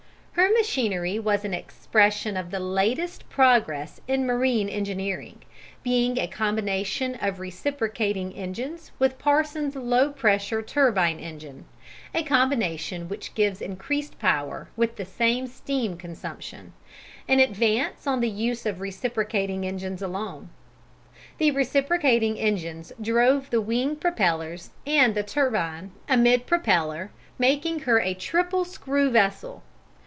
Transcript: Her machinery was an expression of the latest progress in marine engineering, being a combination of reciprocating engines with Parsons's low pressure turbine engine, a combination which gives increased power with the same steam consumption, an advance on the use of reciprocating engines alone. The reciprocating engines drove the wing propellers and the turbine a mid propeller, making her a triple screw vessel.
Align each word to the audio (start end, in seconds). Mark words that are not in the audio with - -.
Her 0.35 0.49
machinery 0.53 1.19
was 1.19 1.43
an 1.43 1.53
expression 1.53 2.37
of 2.37 2.49
the 2.51 2.59
latest 2.59 3.29
progress 3.29 3.99
in 4.07 4.25
marine 4.25 4.69
engineering, 4.69 5.41
being 5.83 6.17
a 6.17 6.25
combination 6.25 7.15
of 7.15 7.39
reciprocating 7.41 8.33
engines 8.33 8.91
with 8.97 9.19
Parsons's 9.19 9.75
low 9.79 10.09
pressure 10.09 10.61
turbine 10.61 11.19
engine, 11.19 11.65
a 12.15 12.23
combination 12.23 13.09
which 13.09 13.35
gives 13.35 13.61
increased 13.61 14.17
power 14.19 14.69
with 14.77 14.95
the 14.95 15.05
same 15.05 15.47
steam 15.47 15.97
consumption, 15.97 16.71
an 17.27 17.39
advance 17.39 18.07
on 18.07 18.21
the 18.21 18.29
use 18.29 18.65
of 18.65 18.79
reciprocating 18.79 19.65
engines 19.65 20.01
alone. 20.01 20.49
The 21.39 21.51
reciprocating 21.51 22.39
engines 22.39 22.93
drove 23.01 23.49
the 23.49 23.61
wing 23.61 23.97
propellers 23.97 24.71
and 24.87 25.13
the 25.13 25.23
turbine 25.23 25.91
a 26.07 26.15
mid 26.15 26.45
propeller, 26.47 27.11
making 27.37 27.79
her 27.81 27.99
a 27.99 28.13
triple 28.13 28.63
screw 28.65 29.11
vessel. 29.11 29.61